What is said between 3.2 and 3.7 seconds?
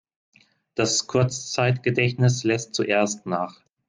nach.